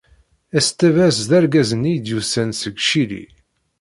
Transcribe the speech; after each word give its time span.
Estévez 0.59 1.17
d 1.29 1.31
argaz-nni 1.37 1.91
i 1.95 2.01
d-yusan 2.03 2.49
seg 2.61 2.75
Cili. 2.87 3.25